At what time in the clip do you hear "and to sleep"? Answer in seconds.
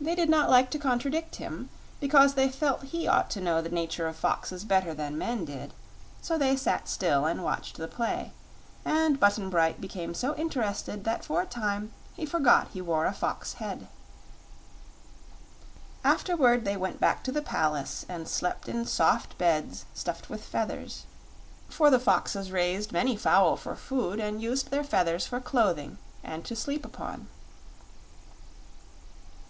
26.22-26.84